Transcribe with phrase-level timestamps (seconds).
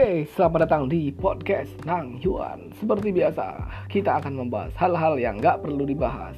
[0.00, 2.72] Oke, selamat datang di podcast Nang Yuan.
[2.80, 6.32] Seperti biasa, kita akan membahas hal-hal yang nggak perlu dibahas.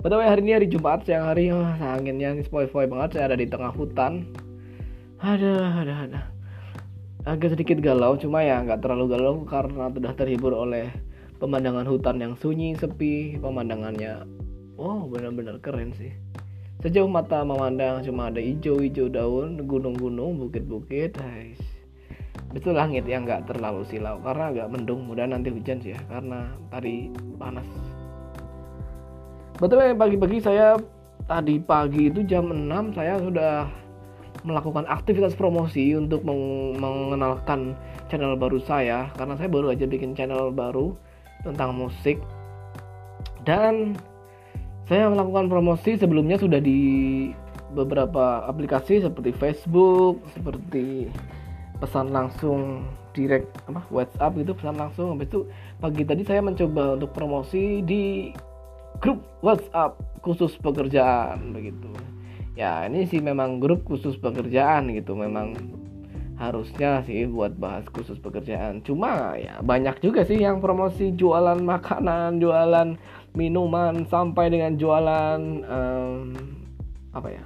[0.00, 3.20] Pada hari ini hari Jumat, siang hari, oh, anginnya ini spoil-spoil banget.
[3.20, 4.24] Saya ada di tengah hutan.
[5.20, 6.20] Ada, ada, ada.
[7.28, 10.88] Agak sedikit galau, cuma ya nggak terlalu galau karena sudah terhibur oleh
[11.36, 14.24] pemandangan hutan yang sunyi, sepi, pemandangannya.
[14.80, 16.16] Oh, benar-benar keren sih.
[16.80, 21.12] Sejauh mata memandang cuma ada hijau-hijau daun, gunung-gunung, bukit-bukit.
[21.12, 21.75] Guys
[22.56, 26.48] itu langit yang nggak terlalu silau karena agak mendung mudah nanti hujan sih ya karena
[26.72, 27.68] tadi panas.
[29.60, 30.80] Betul pagi-pagi saya
[31.28, 33.68] tadi pagi itu jam 6 saya sudah
[34.46, 37.76] melakukan aktivitas promosi untuk meng mengenalkan
[38.08, 40.96] channel baru saya karena saya baru aja bikin channel baru
[41.44, 42.16] tentang musik.
[43.44, 44.00] Dan
[44.88, 47.30] saya melakukan promosi sebelumnya sudah di
[47.74, 51.10] beberapa aplikasi seperti Facebook, seperti
[51.78, 52.84] pesan langsung
[53.16, 55.16] direct apa WhatsApp gitu pesan langsung.
[55.16, 55.40] Habis itu
[55.80, 58.32] pagi tadi saya mencoba untuk promosi di
[59.00, 61.88] grup WhatsApp khusus pekerjaan begitu.
[62.56, 65.12] Ya ini sih memang grup khusus pekerjaan gitu.
[65.12, 65.56] Memang
[66.36, 68.84] harusnya sih buat bahas khusus pekerjaan.
[68.84, 72.96] Cuma ya banyak juga sih yang promosi jualan makanan jualan
[73.36, 76.55] minuman sampai dengan jualan um,
[77.16, 77.42] apa ya?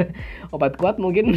[0.54, 1.36] Obat kuat mungkin.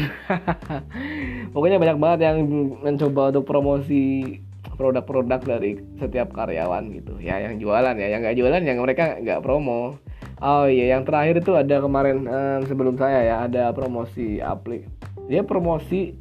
[1.53, 2.37] Pokoknya banyak banget yang
[2.79, 4.39] mencoba untuk promosi
[4.79, 7.19] produk-produk dari setiap karyawan gitu.
[7.19, 8.07] Ya yang jualan ya.
[8.07, 9.99] Yang nggak jualan yang mereka nggak promo.
[10.43, 14.87] Oh iya yang terakhir itu ada kemarin um, sebelum saya ya ada promosi aplik
[15.27, 16.15] dia promosi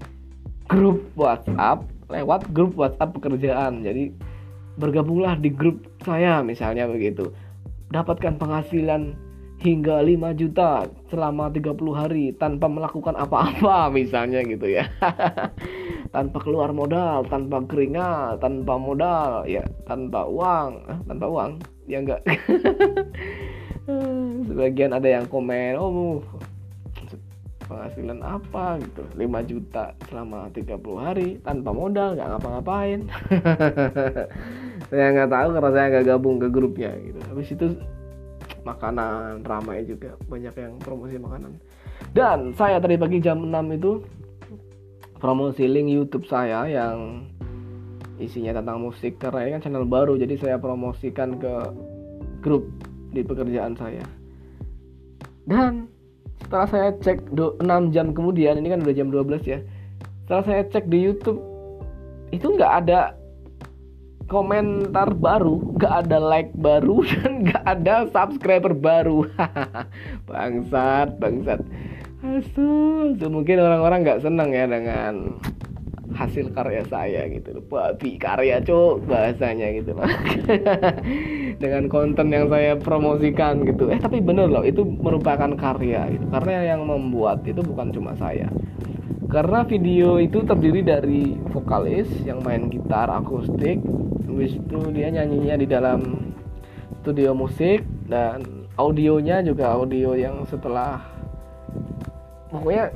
[0.71, 3.83] grup WhatsApp lewat grup WhatsApp pekerjaan.
[3.83, 4.13] Jadi
[4.79, 7.33] bergabunglah di grup saya misalnya begitu.
[7.93, 9.17] Dapatkan penghasilan
[9.63, 14.91] hingga 5 juta selama 30 hari tanpa melakukan apa-apa misalnya gitu ya.
[16.13, 20.85] Tanpa keluar modal tanpa keringat tanpa modal ya tanpa uang.
[21.09, 21.51] Tanpa uang?
[21.89, 22.21] Ya enggak.
[24.51, 26.21] Sebagian ada yang komen oh
[27.65, 28.77] penghasilan apa?
[28.85, 29.03] Gitu.
[29.17, 33.01] 5 juta selama 30 hari tanpa modal nggak ngapa-ngapain.
[34.93, 37.21] Saya nggak tahu karena saya nggak gabung ke grupnya gitu.
[37.33, 37.67] Habis itu
[38.63, 41.53] makanan ramai juga banyak yang promosi makanan.
[42.15, 43.93] Dan saya tadi pagi jam 6 itu
[45.19, 47.27] promosi link YouTube saya yang
[48.19, 51.55] isinya tentang musik karena ini kan channel baru jadi saya promosikan ke
[52.43, 52.67] grup
[53.11, 54.03] di pekerjaan saya.
[55.43, 55.91] Dan
[56.43, 59.59] setelah saya cek 6 jam kemudian ini kan udah jam 12 ya
[60.27, 61.41] setelah saya cek di YouTube
[62.29, 63.17] itu nggak ada
[64.33, 69.29] komentar baru, gak ada like baru dan gak ada subscriber baru.
[70.29, 71.61] bangsat, bangsat.
[72.23, 75.37] Asu, mungkin orang-orang nggak seneng ya dengan
[76.15, 77.65] hasil karya saya gitu loh.
[77.67, 80.07] Babi karya cok bahasanya gitu loh.
[81.63, 83.91] Dengan konten yang saya promosikan gitu.
[83.91, 86.25] Eh tapi bener loh itu merupakan karya gitu.
[86.31, 88.47] Karena yang membuat itu bukan cuma saya
[89.33, 93.81] karena video itu terdiri dari vokalis yang main gitar akustik
[94.29, 96.31] habis itu dia nyanyinya di dalam
[97.01, 101.01] studio musik dan audionya juga audio yang setelah
[102.53, 102.93] pokoknya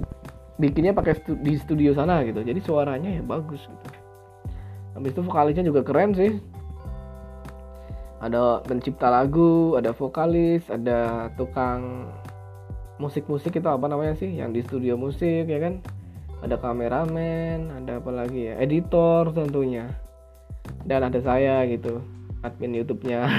[0.61, 2.41] bikinnya pakai stu di studio sana gitu.
[2.41, 3.87] Jadi suaranya ya bagus gitu.
[4.97, 6.37] Habis itu vokalisnya juga keren sih.
[8.21, 12.09] Ada pencipta lagu ada vokalis ada tukang
[12.97, 15.85] musik-musik itu apa namanya sih yang di studio musik ya kan
[16.45, 18.55] ada kameramen ada apa lagi ya?
[18.61, 19.89] Editor tentunya.
[20.85, 22.03] Dan ada saya gitu
[22.47, 23.27] admin YouTube-nya.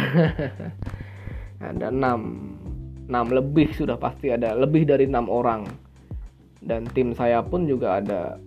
[1.57, 5.65] Ada 6 6 lebih sudah pasti ada lebih dari enam orang.
[6.61, 8.37] Dan tim saya pun juga ada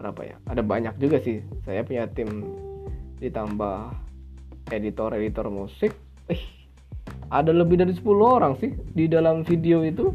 [0.00, 0.36] berapa ya?
[0.50, 1.44] Ada banyak juga sih.
[1.62, 2.48] Saya punya tim
[3.22, 3.92] ditambah
[4.72, 5.94] editor-editor musik.
[6.26, 6.42] Eh,
[7.28, 10.10] ada lebih dari 10 orang sih di dalam video itu.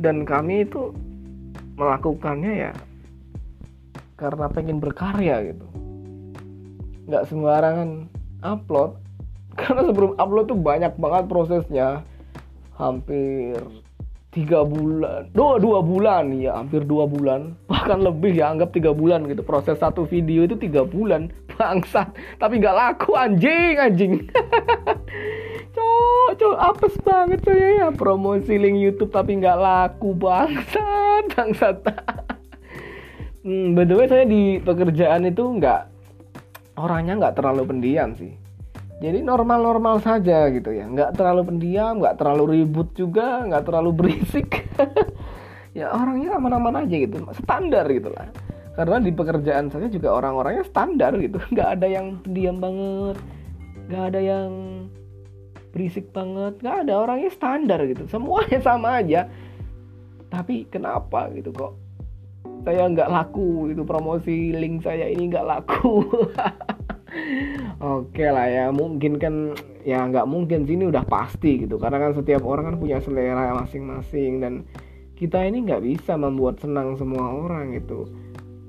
[0.00, 0.96] Dan kami itu
[1.76, 2.72] melakukannya ya
[4.16, 5.66] karena pengen berkarya gitu.
[7.06, 8.08] Nggak sembarangan
[8.42, 8.96] upload
[9.60, 11.88] karena sebelum upload tuh banyak banget prosesnya.
[12.76, 13.56] Hampir
[14.28, 17.56] tiga bulan dua dua bulan ya hampir dua bulan.
[17.70, 19.44] Bahkan lebih ya anggap tiga bulan gitu.
[19.44, 22.08] Proses satu video itu tiga bulan bangsat.
[22.40, 24.12] Tapi nggak laku anjing anjing
[26.36, 31.76] cok apes banget saya ya promosi link YouTube tapi nggak laku bangsat bangsat.
[33.46, 35.80] Hmm, by the way saya di pekerjaan itu nggak
[36.76, 38.36] orangnya nggak terlalu pendiam sih.
[38.96, 40.88] Jadi normal-normal saja gitu ya.
[40.88, 44.48] Nggak terlalu pendiam nggak terlalu ribut juga nggak terlalu berisik.
[45.76, 48.32] Ya orangnya aman-aman aja gitu standar gitu lah.
[48.72, 51.36] Karena di pekerjaan saya juga orang-orangnya standar gitu.
[51.52, 53.20] Nggak ada yang diam banget.
[53.92, 54.50] Nggak ada yang
[55.76, 56.56] berisik banget.
[56.64, 58.08] Nggak ada orangnya standar gitu.
[58.08, 59.28] Semuanya sama aja.
[60.32, 61.76] Tapi kenapa gitu kok
[62.64, 66.08] saya nggak laku itu promosi link saya ini nggak laku.
[68.00, 69.54] Oke lah ya mungkin kan
[69.86, 71.76] ya nggak mungkin sini udah pasti gitu.
[71.76, 74.64] Karena kan setiap orang kan punya selera masing-masing dan
[75.14, 78.08] kita ini nggak bisa membuat senang semua orang gitu.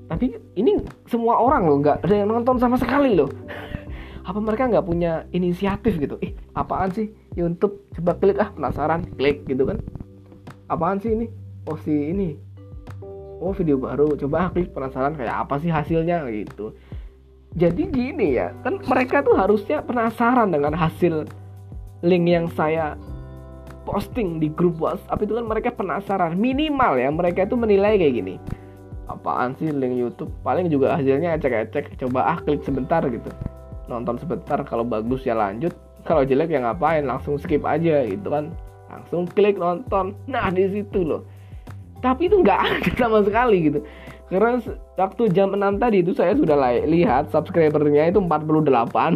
[0.08, 3.28] Tapi ini semua orang loh nggak ada yang nonton sama sekali loh
[4.28, 6.20] apa mereka nggak punya inisiatif gitu?
[6.20, 7.08] Ih apaan sih?
[7.32, 9.80] YouTube coba klik ah penasaran klik gitu kan.
[10.68, 11.32] Apaan sih ini?
[11.64, 12.36] Oh si ini.
[13.40, 14.12] Oh video baru.
[14.20, 16.76] Coba ah klik penasaran kayak apa sih hasilnya gitu.
[17.56, 21.24] Jadi gini ya kan mereka tuh harusnya penasaran dengan hasil
[22.04, 23.00] link yang saya
[23.88, 26.36] posting di grup WhatsApp itu kan mereka penasaran.
[26.36, 28.36] Minimal ya mereka itu menilai kayak gini.
[29.08, 30.28] Apaan sih link YouTube?
[30.44, 33.32] Paling juga hasilnya ecek-ecek coba ah klik sebentar gitu
[33.88, 35.74] nonton sebentar kalau bagus ya lanjut.
[36.06, 38.54] Kalau jelek ya ngapain langsung skip aja gitu kan.
[38.88, 40.14] Langsung klik nonton.
[40.30, 41.26] Nah di situ loh.
[41.98, 43.82] Tapi itu nggak ada sama sekali gitu.
[44.28, 44.60] Karena
[45.00, 48.68] waktu jam 6 tadi itu saya sudah lihat subscribernya itu 48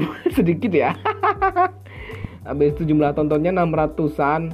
[0.37, 0.97] sedikit ya.
[2.49, 4.51] Habis itu jumlah tontonnya 600an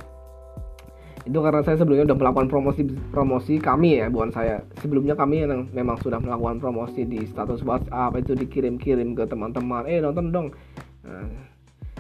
[1.29, 2.83] itu karena saya sebelumnya sudah melakukan promosi
[3.13, 4.65] promosi kami ya bukan saya.
[4.81, 9.85] Sebelumnya kami yang memang sudah melakukan promosi di status WhatsApp itu dikirim-kirim ke teman-teman.
[9.85, 10.49] Eh nonton dong.
[11.05, 11.29] Nah,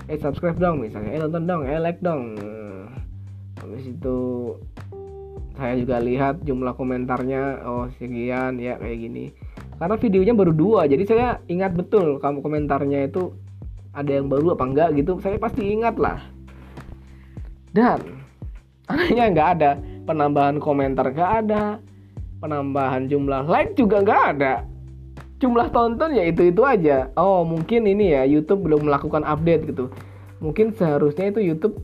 [0.08, 1.12] eh subscribe dong misalnya.
[1.12, 1.60] Eh nonton dong.
[1.68, 2.40] Eh like dong.
[2.40, 2.88] Nah,
[3.60, 4.18] habis itu
[5.60, 9.36] saya juga lihat jumlah komentarnya oh sekian ya kayak gini.
[9.76, 13.36] Karena videonya baru dua jadi saya ingat betul kamu komentarnya itu
[13.92, 15.20] ada yang baru apa enggak gitu.
[15.20, 16.24] Saya pasti ingat lah.
[17.76, 18.18] Dan
[18.88, 19.70] anehnya nggak ada.
[20.08, 21.62] Penambahan komentar nggak ada.
[22.40, 24.64] Penambahan jumlah like juga nggak ada.
[25.38, 27.12] Jumlah tonton ya itu itu aja.
[27.14, 29.92] Oh mungkin ini ya YouTube belum melakukan update gitu.
[30.42, 31.76] Mungkin seharusnya itu YouTube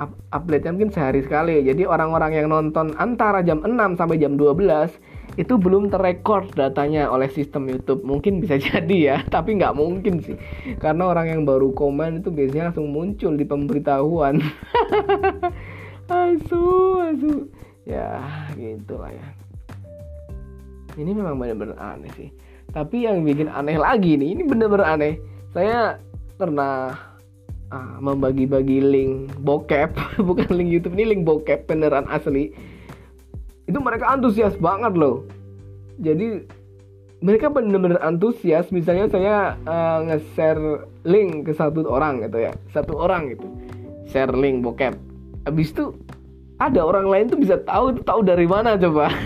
[0.00, 1.60] up update-nya mungkin sehari sekali.
[1.62, 4.96] Jadi orang-orang yang nonton antara jam 6 sampai jam 12
[5.38, 8.02] itu belum terrekord datanya oleh sistem YouTube.
[8.02, 10.34] Mungkin bisa jadi ya tapi nggak mungkin sih.
[10.80, 14.40] Karena orang yang baru komen itu biasanya langsung muncul di pemberitahuan
[16.10, 16.62] asu
[17.06, 17.32] asu.
[17.86, 18.20] Ya
[18.58, 19.28] gitulah ya.
[20.98, 22.28] Ini memang benar-benar aneh sih.
[22.70, 25.22] Tapi yang bikin aneh lagi nih ini benar-benar aneh.
[25.54, 25.98] Saya
[26.34, 26.94] pernah
[27.70, 29.94] ah, membagi-bagi link bokep.
[30.28, 32.50] Bukan link YouTube ini link bokep beneran asli.
[33.70, 35.26] Itu mereka antusias banget loh.
[36.02, 36.42] Jadi
[37.22, 38.70] mereka benar-benar antusias.
[38.74, 39.34] Misalnya saya
[39.66, 42.52] uh, nge-share link ke satu orang gitu ya.
[42.74, 43.46] Satu orang gitu.
[44.10, 45.09] Share link bokep
[45.46, 45.96] habis itu
[46.60, 49.08] ada orang lain tuh bisa tahu itu tahu dari mana coba.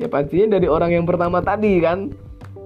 [0.00, 2.10] Ya pastinya dari orang yang pertama tadi kan.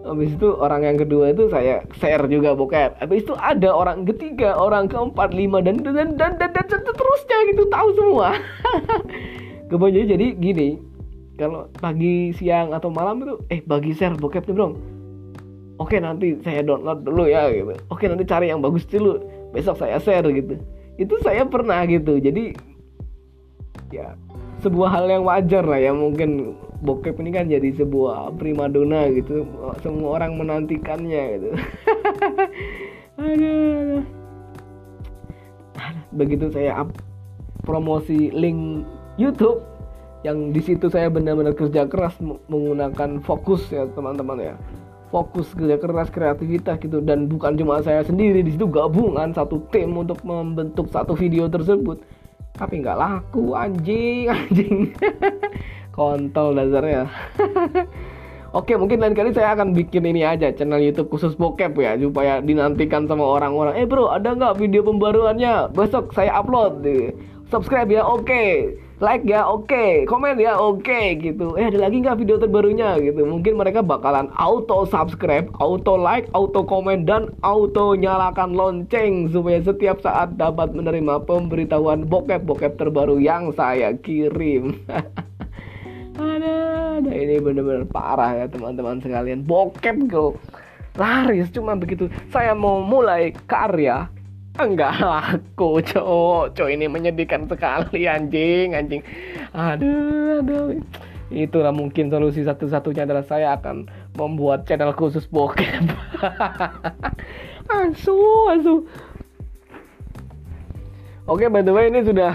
[0.06, 2.96] Habis itu orang yang kedua itu saya share juga bokep.
[3.02, 7.38] Habis itu ada orang ketiga orang keempat lima dan dan dan dan, dan, dan seterusnya
[7.52, 8.40] gitu tahu semua.
[9.68, 10.68] Kebanyakan jadi gini
[11.36, 14.72] kalau pagi siang atau malam itu eh bagi share bokep nih bro.
[15.76, 17.74] Oke nanti saya download dulu ya gitu.
[17.90, 19.20] Oke nanti cari yang bagus dulu.
[19.52, 20.56] Besok saya share gitu
[20.96, 22.18] itu saya pernah gitu.
[22.20, 22.56] Jadi
[23.92, 24.16] ya
[24.60, 25.92] sebuah hal yang wajar lah ya.
[25.92, 29.46] Mungkin bokep ini kan jadi sebuah primadona gitu.
[29.80, 31.50] Semua orang menantikannya gitu.
[36.16, 36.92] Begitu saya up
[37.66, 38.86] promosi link
[39.20, 39.60] YouTube
[40.24, 42.18] yang di situ saya benar-benar kerja keras
[42.50, 44.54] menggunakan fokus ya teman-teman ya
[45.10, 49.94] fokus kerja keras kreativitas gitu dan bukan cuma saya sendiri di situ gabungan satu tim
[49.94, 52.02] untuk membentuk satu video tersebut
[52.56, 54.76] tapi nggak laku anjing anjing
[55.94, 57.06] kontol dasarnya
[58.54, 62.40] Oke mungkin lain kali saya akan bikin ini aja channel YouTube khusus bokep ya supaya
[62.40, 63.76] dinantikan sama orang-orang.
[63.76, 65.76] Eh bro ada nggak video pembaruannya?
[65.76, 66.80] Besok saya upload.
[67.46, 68.74] Subscribe ya oke.
[68.98, 69.70] Like ya oke.
[69.70, 70.02] Okay.
[70.08, 71.54] komen ya oke okay, gitu.
[71.54, 73.22] Eh ada lagi nggak video terbarunya gitu?
[73.22, 80.02] Mungkin mereka bakalan auto subscribe auto like auto komen dan auto nyalakan lonceng supaya setiap
[80.02, 84.74] saat dapat menerima pemberitahuan bokep bokep terbaru yang saya kirim.
[86.16, 86.56] Ada
[86.96, 89.44] ada ini bener-bener parah ya teman-teman sekalian.
[89.44, 90.40] Bokep kok
[90.96, 92.08] laris cuma begitu.
[92.32, 94.08] Saya mau mulai karya
[94.56, 96.56] Enggak laku, cowok.
[96.56, 99.02] Cowok ini menyedihkan sekali anjing, anjing.
[99.52, 100.80] Aduh, aduh.
[101.28, 105.84] Itulah mungkin solusi satu-satunya adalah saya akan membuat channel khusus bokep.
[107.82, 108.16] asu,
[108.54, 108.74] asu.
[111.26, 112.32] Oke, by the way ini sudah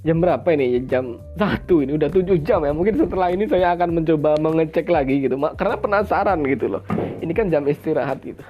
[0.00, 4.00] jam berapa ini jam satu ini udah tujuh jam ya mungkin setelah ini saya akan
[4.00, 6.82] mencoba mengecek lagi gitu karena penasaran gitu loh
[7.20, 8.40] ini kan jam istirahat gitu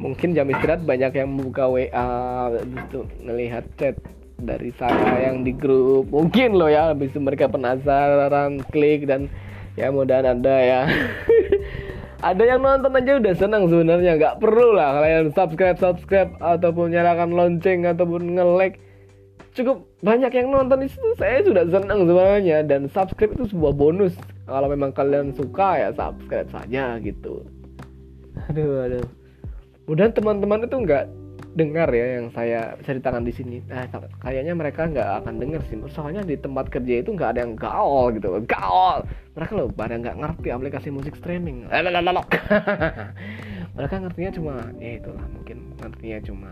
[0.00, 4.00] mungkin jam istirahat banyak yang membuka WA gitu melihat chat
[4.40, 6.08] dari saya yang di grup.
[6.08, 9.28] Mungkin loh ya habis itu mereka penasaran klik dan
[9.76, 10.80] ya mudah ada ya.
[12.20, 17.32] Ada yang nonton aja udah senang sebenarnya nggak perlu lah kalian subscribe subscribe ataupun nyalakan
[17.32, 18.76] lonceng ataupun nge-like.
[19.56, 22.60] Cukup banyak yang nonton itu saya sudah senang sebenarnya.
[22.60, 24.12] Dan subscribe itu sebuah bonus.
[24.44, 27.40] Kalau memang kalian suka ya subscribe saja gitu.
[28.52, 29.19] Aduh aduh
[29.90, 31.04] mudah teman-teman itu nggak
[31.58, 33.58] dengar ya yang saya ceritakan di sini.
[33.66, 33.90] Nah,
[34.22, 35.74] kayaknya mereka nggak akan dengar sih.
[35.90, 39.02] Soalnya di tempat kerja itu nggak ada yang gaul gitu gaul!
[39.34, 41.66] Mereka loh pada nggak ngerti aplikasi musik streaming.
[43.76, 46.50] Mereka ngertinya cuma ya itulah mungkin ngertinya cuma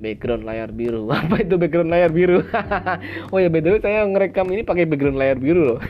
[0.00, 1.12] background layar biru.
[1.12, 2.40] Apa itu background layar biru?
[3.32, 5.80] Oh ya btw saya ngerekam ini pakai background layar biru loh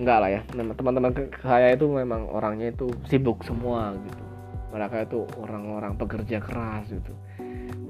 [0.00, 1.12] enggak lah ya teman-teman
[1.44, 4.24] saya itu memang orangnya itu sibuk semua gitu.
[4.70, 7.12] Mereka itu orang-orang pekerja keras gitu.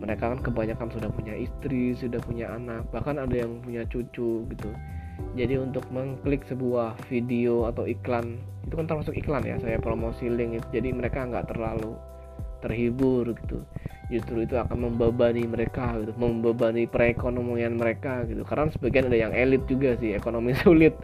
[0.01, 4.71] Mereka kan kebanyakan sudah punya istri sudah punya anak bahkan ada yang punya cucu gitu.
[5.37, 10.59] Jadi untuk mengklik sebuah video atau iklan itu kan termasuk iklan ya saya promosi link
[10.59, 10.67] itu.
[10.81, 11.95] Jadi mereka nggak terlalu
[12.61, 13.65] terhibur gitu.
[14.11, 18.43] Justru itu akan membebani mereka gitu membebani perekonomian mereka gitu.
[18.43, 20.95] Karena sebagian ada yang elit juga sih ekonomi sulit.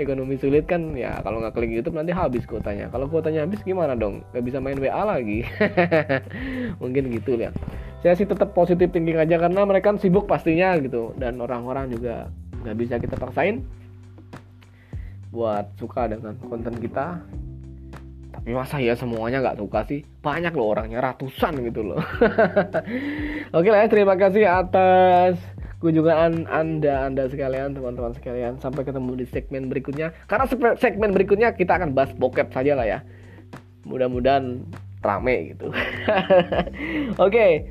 [0.00, 2.88] Ekonomi sulit kan ya kalau nggak klik YouTube nanti habis kuotanya.
[2.88, 4.24] Kalau kuotanya habis gimana dong?
[4.32, 5.44] Nggak bisa main WA lagi.
[6.82, 7.52] Mungkin gitu ya.
[8.02, 11.12] Saya sih tetap positif thinking aja karena mereka sibuk pastinya gitu.
[11.20, 12.32] Dan orang-orang juga
[12.64, 13.60] nggak bisa kita paksain
[15.34, 17.18] buat suka dengan konten kita
[18.34, 20.02] tapi masa ya semuanya nggak suka sih.
[20.20, 22.02] Banyak loh orangnya ratusan gitu loh.
[23.56, 25.38] Oke lah ya terima kasih atas
[25.78, 28.58] kunjungan anda anda sekalian teman-teman sekalian.
[28.58, 30.10] Sampai ketemu di segmen berikutnya.
[30.26, 32.98] Karena segmen berikutnya kita akan bahas bokep saja lah ya.
[33.86, 34.66] Mudah-mudahan
[34.98, 35.70] rame gitu.
[37.26, 37.70] Oke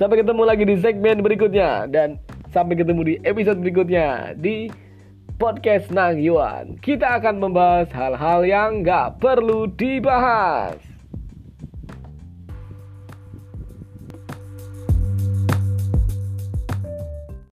[0.00, 1.90] sampai ketemu lagi di segmen berikutnya.
[1.90, 2.16] Dan
[2.54, 4.70] sampai ketemu di episode berikutnya di
[5.40, 6.76] podcast Nang Yuan.
[6.84, 10.89] Kita akan membahas hal-hal yang nggak perlu dibahas.